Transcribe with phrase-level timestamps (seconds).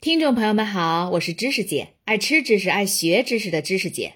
[0.00, 4.14] 听众朋友们好，我是知识姐，爱吃知识、爱学知识的知识姐。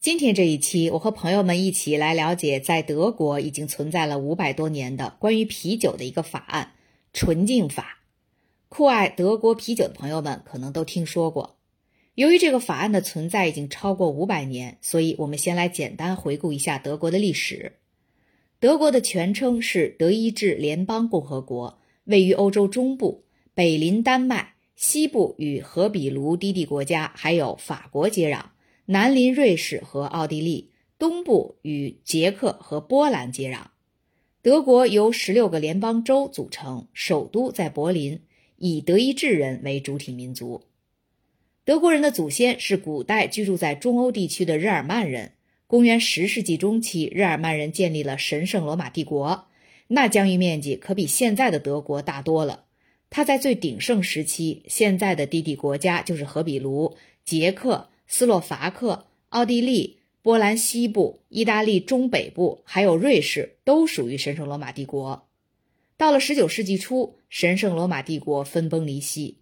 [0.00, 6.72] 今天这一期，我和朋友们一起来了解，在德国已经存在了五百多年的关于啤酒的一个法案——
[7.12, 7.98] 纯净法。
[8.70, 11.58] 酷爱德国啤酒的朋友们可能都听说过。
[12.14, 17.74] 由于这个法案的存在已经超过五百年，所以我们先来简单回顾一下德国的历史。
[18.58, 23.26] 德国的全称是德意志联邦共和国，位于欧洲中部。
[23.54, 28.46] 北邻丹麦，西部与荷比卢低地国家还有法国接壤，
[28.86, 33.66] 南邻瑞士和奥地利，东部与捷克和波兰接壤。
[34.40, 38.22] 德国由十六个联邦州组成，首都在柏林，
[38.56, 40.62] 以德意志人为主体民族。
[41.66, 45.32] 德国人的祖先是古代居住在中欧地区的日耳曼人。
[45.66, 49.46] 公元十世纪中期，日耳曼人建立了神圣罗马帝国，
[49.88, 52.64] 那疆域面积可比现在的德国大多了。
[53.14, 65.28] 它在最鼎盛时期，现在的低地国家就是荷比卢、捷克斯洛伐克、奥地利、波兰西部、意大利中北部，还有瑞士，都属于神圣罗马帝国。
[65.98, 69.36] 到了19世纪初，神圣罗马帝国分崩离析。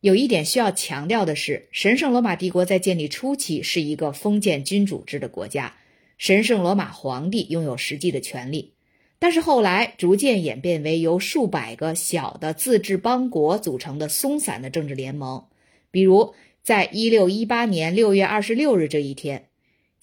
[0.00, 5.76] 有一点需要强调的是，神圣罗马帝国在建立初期是一个封建君主制的国家，
[6.18, 8.72] 神圣罗马皇帝拥有实际的权利。
[9.18, 15.46] 但是后来逐渐演变为由数百个小的自治邦国组成的松散的政治联盟，
[15.90, 19.48] 比如在一六一八年六月二十六日这一天，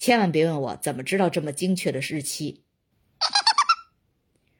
[0.00, 2.62] 千万别问我怎么知道这么精确的日期。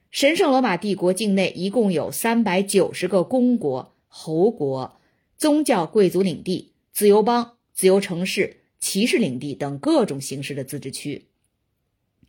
[0.09, 4.97] 神圣罗马帝国境内一共有三百九十个公国、侯国、
[5.35, 11.27] 宗教贵族领地、自由邦、自由城市、骑士领地等各种形式的自治区。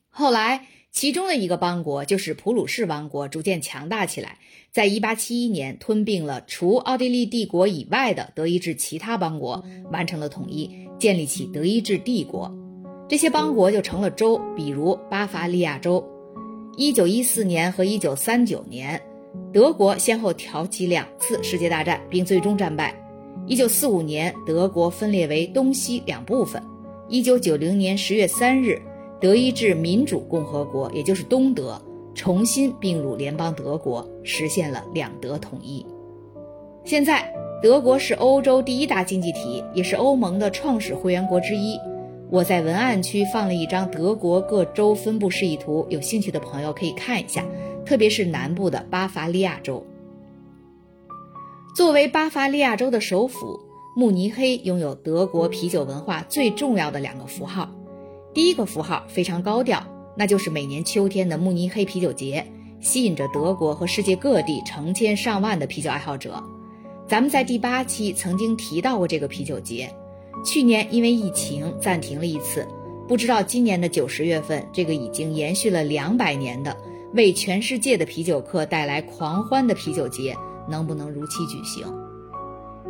[0.09, 0.67] 后来。
[0.97, 4.39] 其中的一个邦国就是普鲁士王国，逐渐强大起来，
[4.73, 12.51] 在1871年吞并了除奥地利帝国以外的德意志其他邦国，完成了统一，建立起德意志帝国。
[13.07, 16.03] 这些邦国就成了州，比如巴伐利亚州。
[16.79, 18.99] 1914年和1939年，
[19.53, 22.95] 德国先后挑起两次世界大战，并最终战败。
[23.49, 26.63] 1945年，德国分裂为东西两部分。
[27.11, 28.81] 1990年10月3日。
[29.21, 31.81] 德意志民主共和国，也就是东德，
[32.15, 35.85] 重新并入联邦德国，实现了两德统一。
[36.85, 37.33] 现在，
[37.63, 41.79] 德国是欧洲第一大经济体，也是欧盟的创始会员国之一。
[42.31, 47.45] 我在文案区放了一张德国各州分布示意图，有兴趣的朋友可以看一下，
[47.87, 49.87] 特别是南部的巴伐利亚州。
[51.75, 53.61] 作为巴伐利亚州的首府，
[53.97, 57.71] 慕尼黑拥有德国啤酒文化最重要的两个符号。
[58.37, 59.83] 第一个符号非常高调，
[60.15, 62.47] 那就是每年秋天的慕尼黑啤酒节，
[62.81, 66.45] 吸引着德国和世界各地成千上万的啤酒爱好者。
[67.09, 69.91] 咱们在第八期曾经提到过这个啤酒节，
[70.45, 72.69] 去年因为疫情暂停了一次，
[73.09, 76.77] 不知道今年的九十月份，这个已经延续了两百年的
[77.15, 80.37] 为全世界的啤酒客带来狂欢的啤酒节
[80.69, 81.87] 能不能如期举行？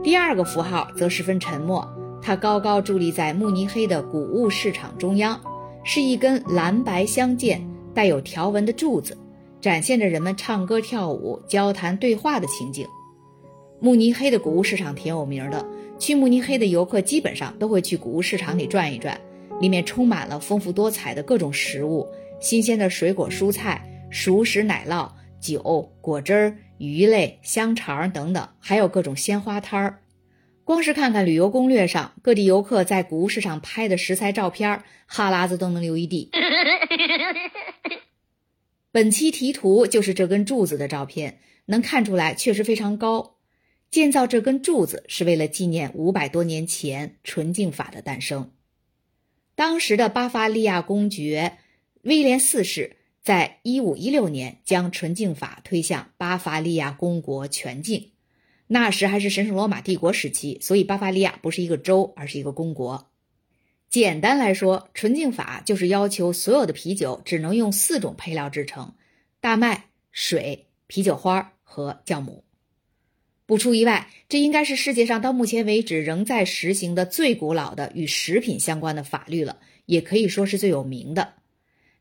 [0.03, 1.89] 第二个符号则十分沉默。
[2.27, 5.41] 它高高伫立在慕尼黑的谷物市场中央，
[5.85, 7.65] 是一根蓝白相间、
[7.95, 9.17] 带有条纹的柱子，
[9.61, 12.85] 展现着人们唱歌、跳舞、交谈、对话的情景。
[13.79, 15.65] 慕尼黑的谷物市场挺有名的，
[16.01, 19.21] 去慕尼黑的游客基本上都会去谷物市场里转一转，
[19.61, 22.05] 里面充满了丰富多彩的各种食物、
[22.41, 25.09] 新鲜的水果、蔬菜、熟食、奶酪、
[25.41, 30.01] 酒、果汁、鱼类、香肠等等，还有各种鲜花摊儿。
[30.67, 36.29] 光是看看旅游攻略上各地游客在古物市场拍的食材照片，哈喇子都能流一地。
[38.91, 43.37] 本期题图就是这根柱子的照片，能看出来确实非常高。
[43.93, 48.51] 建造这根柱子是为了纪念五百多年前纯净法的诞生。
[49.55, 51.59] 当时的巴伐利亚公爵
[52.03, 58.11] 威廉四世在一五一六年将纯净法推向巴伐利亚公国全境。
[58.69, 63.09] 那时还是神圣罗马帝国时期，所以巴伐利亚不是一个州，而是一个公国。
[63.89, 68.95] 简单来说，纯净法就是要求所有的啤酒只能用四种配料制成：
[69.41, 72.43] 大麦、水、啤酒花和酵母。
[73.47, 81.35] 不出意外，这应该是世界上到目前为止仍在实行的最古老的与食品相关的法律了，也可以说是最有名的。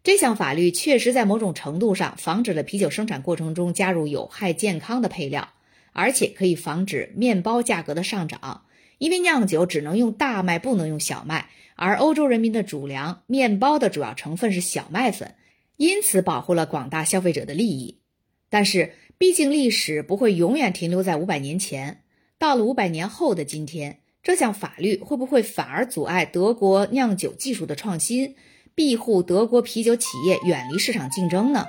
[0.04, 5.50] 这项法律确实在某种程度上防止了啤酒生产过程中加入有害健康的配料。
[5.96, 8.66] 而且可以防止面包价格的上涨，
[8.98, 15.36] 因为酿酒只能用大麦，不能用小麦，而欧洲人民的主粮面包的主要成分是小麦粉，
[15.78, 18.02] 因此保护了广大消费者的利益。
[18.50, 22.04] 但是，毕竟历史不会永远停留在五百年前，
[22.38, 28.36] 到了五百年后的今天，这项法律会不会反而阻碍德国酿酒技术的创新，
[28.76, 31.66] 庇护德国啤酒企业远离市场竞争呢？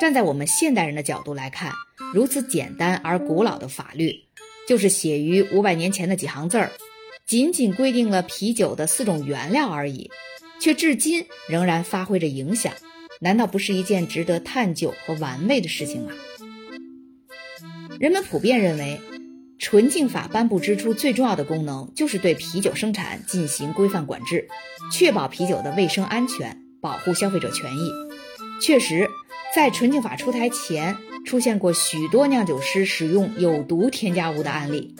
[0.00, 1.72] 站在我们现代人的角度来看，
[2.14, 4.14] 如此简单而古老的法律，
[4.68, 6.72] 就是写于五百年前的几行字儿，
[7.26, 10.10] 仅仅规定了啤酒的四种原料而已，
[10.60, 12.72] 却至今仍然发挥着影响。
[13.20, 16.12] 难道不是一件值得探究和玩味的事情吗？
[18.00, 19.00] 人们普遍认为，
[19.58, 24.48] 纯净法颁布之初最重要的功能就是对啤酒生产进行规范管制，
[24.92, 27.90] 确保啤酒的卫生安全，保护消费者权益。
[28.60, 29.08] 确实，
[29.54, 34.94] 在纯净法出台前，出现过许多酿酒师使用有毒添加物的案例。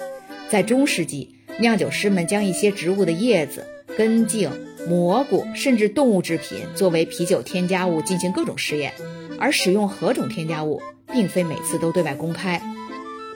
[0.49, 3.67] 在中世纪，酿酒师们将一些植物的叶子、
[3.97, 4.51] 根茎。
[4.89, 8.93] 蘑菇甚至动物制品作为啤酒添加物进行各种实验，
[9.39, 10.83] 而使用何种添加物，
[11.13, 12.61] 并非每次都对外公开。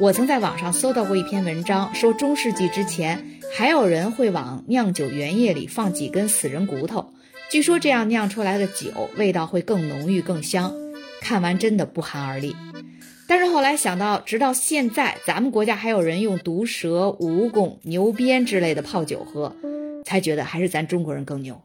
[0.01, 7.13] 我曾在网上搜到过一篇文章，说中世纪之前还有人会往酿酒原液里放几根死人骨头，
[7.49, 10.75] 据说这样酿出来的酒味道会更浓郁、更香。
[11.21, 12.57] 看完真的不寒而栗。
[13.29, 19.57] 但是后来想到，直到现在，咱们国家还有人用毒蛇、蜈蚣、牛鞭之类的泡酒喝。
[20.05, 21.65] 才觉得还是咱中国人更牛。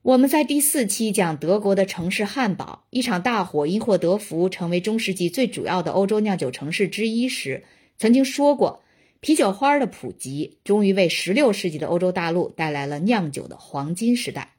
[0.00, 7.64] 我们在第四期讲德国的城市汉堡，一场大火因祸得福，成为中世纪最主要的欧洲酿酒城市之一时，
[7.98, 8.82] 曾经说过，
[9.20, 14.54] 啤酒花的普及终于为16世纪的欧洲大陆带来了酿酒的黄金时代。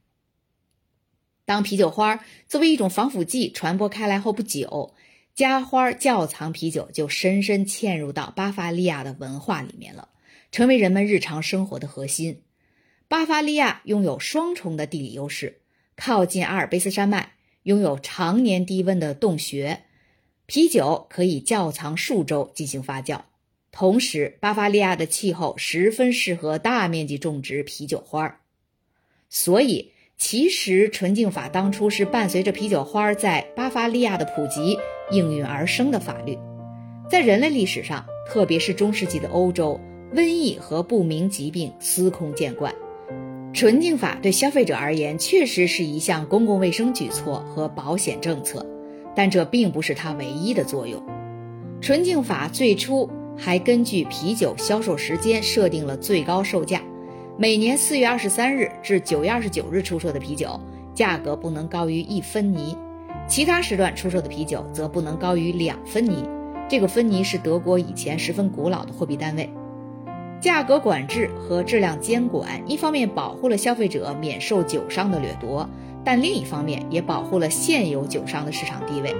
[1.49, 4.93] 当啤酒花作为一种防腐剂传播开来后不久，
[5.33, 10.09] 加花窖藏啤酒就深深嵌入到巴伐利亚的文化里面了。
[10.51, 12.43] 成为人们日常生活的核心。
[13.07, 15.61] 巴伐利亚拥有双重的地理优势：
[15.95, 17.31] 靠近阿尔卑斯山脉，
[17.63, 19.85] 拥有常年低温的洞穴，
[20.45, 23.21] 啤酒可以窖藏数周进行发酵。
[23.71, 28.39] 同时，巴伐利亚的气候十分适合大面积种植啤酒花。
[29.31, 34.77] 所以，其实纯净法当初是伴随着啤酒花在巴伐利亚的普及
[35.12, 36.38] 应运而生的法律。
[37.10, 39.80] 在人类历史上，特别是中世纪的欧洲。
[40.13, 42.75] 瘟疫和不明疾病司空见惯，
[43.54, 48.66] 纯净法对消费者而言确实是一项公共卫生举措和保险政策，
[49.16, 51.01] 但这并不是它唯一的作用。
[51.80, 56.81] 纯净法最初还根据啤酒销售时间设定了最高售价，
[57.41, 60.59] 每年四月二十三日至九月二十九日出售的啤酒
[60.94, 62.75] 价格不能高于一分尼，
[63.30, 66.27] 其他时段出售的啤酒则不能高于两分尼。
[66.68, 69.50] 这个分尼是德国以前十分古老的货币单位。
[70.41, 75.65] 价格管制和质量监管，一方面保护了消费者免受酒商的掠夺，
[76.03, 79.15] 但另一方面也保护了现有酒商的市场地位。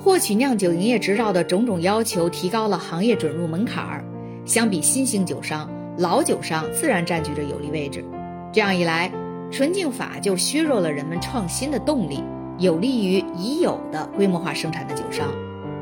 [0.00, 4.04] 获取酿酒营业执照的种种要求，提高了行业准入门槛儿。
[4.44, 8.04] 相比新兴酒商，老酒商自然占据着有利位置。
[8.52, 9.10] 这样一来，
[9.50, 12.22] 纯净法就削弱了人们创新的动力，
[12.58, 15.32] 有利于已有的规模化生产的酒商，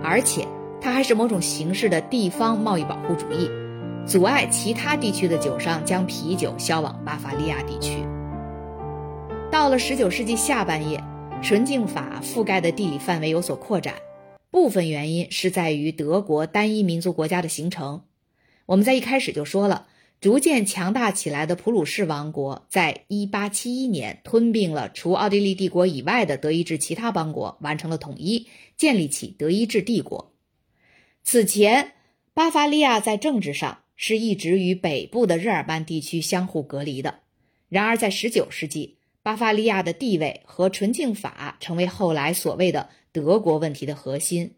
[0.02, 0.46] 而且
[0.80, 3.50] 它还是某种形式的地方贸易保护主义。
[4.06, 8.04] 阻碍其他地区的酒商将啤酒销往巴伐利亚地区。
[9.50, 11.02] 到了19世纪下半叶，
[11.42, 13.94] 纯净法覆盖的地理范围有所扩展，
[14.50, 18.02] 部分原因是在于德国单一民族国家的形成。
[18.66, 19.86] 我们在一开始就说了，
[20.24, 30.32] 逐渐强大起来的普鲁士王国在1871年吞并了除奥地利帝国以外的德意志其他邦国，完成了统一，建立起德意志帝国。
[31.24, 31.92] 此前，
[32.32, 33.80] 巴伐利亚在政治上。
[33.96, 37.20] 是一直与北部的日耳曼地区相互隔离的。
[37.68, 44.54] 然而，在19世纪，巴伐利亚的地位和纯净法成为后来所谓的德国问题的核心。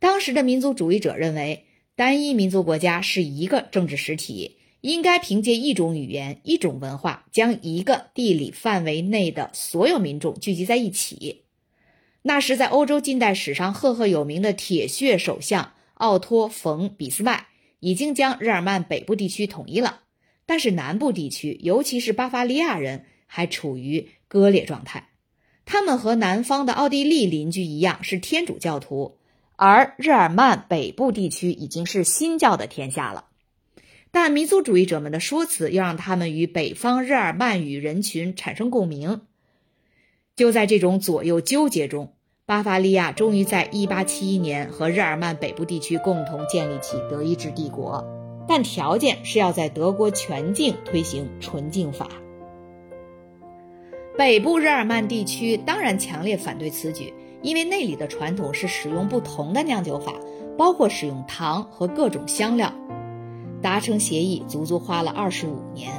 [0.00, 11.44] 当时的民族主义者认为，单一民族国家是一个政治实体，应该凭借一种语言、一种文化，将一个地理范围内的所有民众聚集在一起。
[12.20, 17.46] 那时，在欧洲近代史上赫赫有名的铁血首相奥托·冯·俾斯麦。
[17.80, 20.00] 已经将日耳曼北部地区统一了，
[20.46, 25.10] 但是南部地区，尤其是巴伐利亚人还处于割裂状态。
[25.66, 29.18] 他们和南方的奥地利邻居一样是天主教徒，
[29.56, 33.26] 而日耳曼北部地区已经是新教的天下了。
[34.14, 39.22] 但民族主义者们的说辞又让他们与北方日耳曼语人群产生共鸣。
[40.36, 42.12] 就在这种左右纠结中。
[42.46, 48.06] 巴伐利亚终于在1871年和日耳曼北部地区共同建立起德意志帝国，
[48.46, 52.06] 但条件是要在德国全境推行纯净法。
[54.16, 60.12] 北部日耳曼地区当然强烈反对此举，因为那里的传统是使用不同的酿酒法，
[60.58, 62.70] 包括使用糖和各种香料。
[63.64, 65.90] 达成协议足足花了二十五年。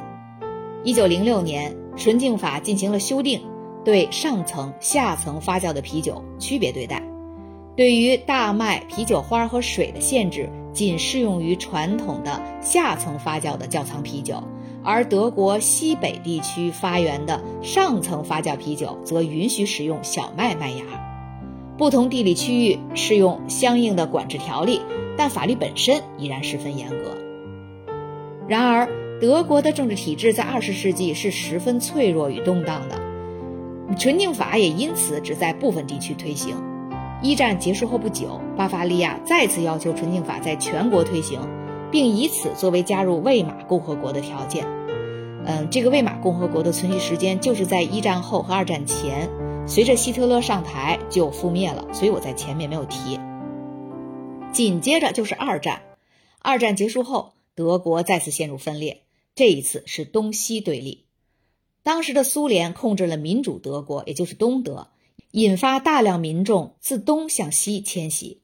[0.84, 3.42] 一九零六年，纯净法进行了修订，
[3.84, 7.02] 对上层、下层发酵的啤酒区别对待。
[7.76, 14.44] 对于大麦、啤酒花和水的限制，仅适用于传统的下层发酵的窖藏啤酒，
[14.84, 20.84] 而德国西北地区发源的上层发酵啤酒则允许使用小麦麦芽。
[21.80, 24.82] 不同地理区域适用相应的管制条例，
[25.18, 27.25] 但法律本身依然十分严格。
[28.48, 28.88] 然而，
[29.20, 33.00] 德国的政治体制在二十世纪是十分脆弱与动荡的，
[33.98, 36.56] 纯净法也因此只在部分地区推行。
[37.22, 41.40] 一战结束后不久，巴伐利亚再次要求纯净法在全国推行，
[41.90, 44.66] 并以此作为加入魏玛共和国的条件。
[45.46, 49.30] 嗯，这个魏玛共和国的存续时间就是在一战后和二战前，
[49.66, 53.20] 随着希特勒上台就覆灭了，所以我在前面没有提。
[54.52, 55.82] 紧接着就是二战，
[56.42, 61.06] 二战结束后，德国再次陷入分裂，这一次是东西对立。
[61.82, 64.90] 当时的苏联控制了民主德国，也就是东德。
[65.32, 68.42] 引发大量民众自东向西迁徙，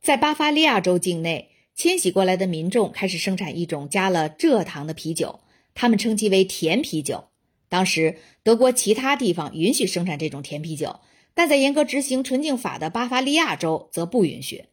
[0.00, 5.40] 在巴伐利亚州境内迁徙过来的民众开始生产一种加了蔗糖的啤酒，
[5.74, 7.24] 他们称其为甜啤酒。
[7.68, 11.00] 当时德国其他地方允许生产这种甜啤酒，
[11.34, 14.64] 但在严格执行纯净法的巴伐利亚州则不允许。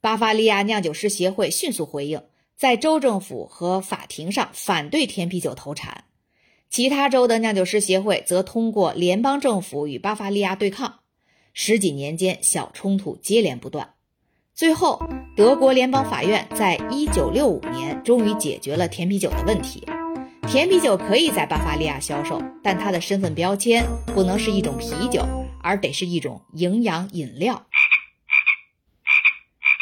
[0.00, 2.20] 巴伐利亚酿酒师协会迅速回应，
[2.56, 6.04] 在州政府和法庭上反对甜啤酒投产。
[6.70, 11.00] 其他州的酿酒师协会则通过联邦政府与巴伐利亚对抗，
[11.52, 13.94] 十几年间小冲突接连不断。
[14.54, 15.00] 最后，
[15.36, 19.84] 德国联邦法院在一九六五年终于解决了甜啤酒的问题。
[20.46, 23.84] 甜啤酒可以在巴伐利亚销售，但它的身份标签
[24.14, 25.26] 不能是一种啤酒，
[25.62, 27.66] 而得是一种营养饮料。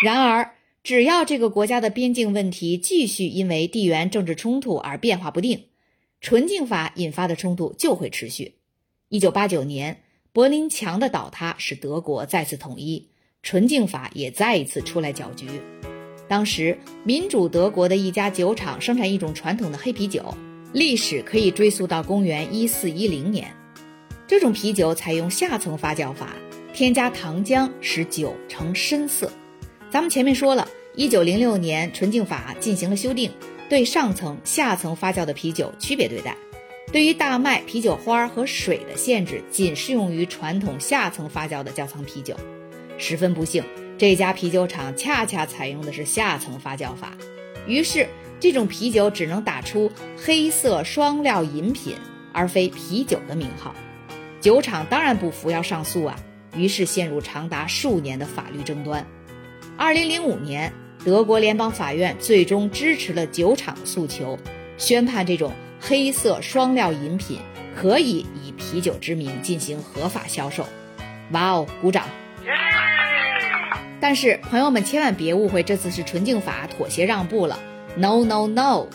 [0.02, 5.66] 然而，只要这个国家的边境问题继续因为地缘政治冲突而变化不定。
[6.20, 8.54] 纯净法引发的冲突就会持续。
[9.08, 13.08] 一九八九年，柏林墙的倒塌使德国再次统一，
[13.42, 15.46] 纯净法也再一次出来搅局。
[16.28, 20.34] 当时，民主德国的一家酒厂生产一种传统的黑啤酒，
[20.72, 23.52] 历史可以追溯到公元一四一零年。
[24.26, 26.34] 这种啤酒采用下层发酵法，
[26.72, 29.30] 添加糖浆使酒呈深色。
[29.92, 33.30] 咱们前面说了，一九零六年纯净法进行了修订。
[33.68, 36.34] 对上层、下层发酵的啤酒区别对待，
[36.90, 42.34] 对于大麦、啤酒花和水的限制仅适用于传统下层发酵的窖藏啤酒。
[42.96, 43.62] 十分不幸，
[43.98, 47.12] 这家啤酒厂恰恰采用的是下层发酵法，
[47.66, 48.08] 于是
[48.40, 51.96] 这种啤酒只能打出“黑色双料饮品”
[52.32, 53.74] 而非啤酒的名号。
[54.40, 56.18] 酒厂当然不服，要上诉啊，
[56.56, 59.06] 于是陷入长达数年的法律争端。
[59.76, 60.72] 二零零五年。
[61.04, 64.38] 德国联邦法院最终支持了酒厂诉求，
[64.78, 67.40] 宣判这种黑色双料饮品
[67.74, 70.64] 可以以啤酒之名进行合法销售。
[71.32, 72.04] 哇哦，鼓掌！
[74.00, 77.58] 但是朋友们千万别误会，这次是纯净法妥协让步了。
[77.96, 78.86] No No No，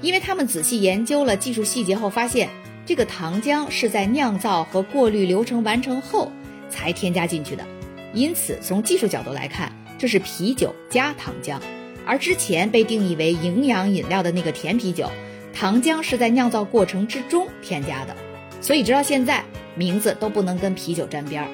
[0.00, 2.48] 因为他们仔细研究了技术细节后发现，
[2.84, 6.32] 这个糖浆是在酿造和过滤流程完成后
[6.68, 7.64] 才添加进去的，
[8.12, 9.70] 因此从技术角度来看。
[10.00, 11.60] 这是啤酒加糖浆，
[12.06, 15.10] 而之前被定义为营养饮料的那个甜啤酒，
[15.52, 18.16] 糖浆是在酿造过程之中添加的，
[18.62, 21.48] 所以直到现在名字都不能跟啤酒沾边儿。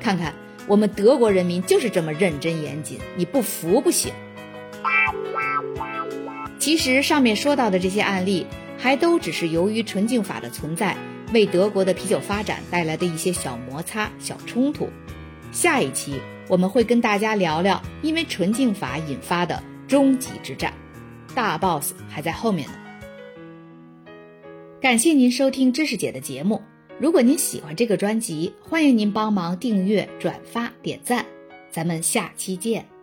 [0.00, 0.34] 看看
[0.66, 4.12] 我们德国人民就是这么认真严谨，你不服不行。
[6.58, 8.44] 其实上面说到的这些案例，
[8.76, 10.96] 还都只是由于纯净法的存在，
[11.32, 14.90] 为德国的啤酒发展带来的一些小摩擦、小冲突。
[15.52, 16.14] 下一期。
[16.48, 20.72] 我们会跟大家聊聊因为纯净法引发的终极之战，
[21.34, 22.74] 大 boss 还在后面呢。
[24.80, 26.60] 感谢您收听知识姐的节目，
[27.00, 31.24] 如果您喜欢这个专辑，欢迎您帮忙订阅、转发、点赞，
[31.70, 32.93] 咱们下期见。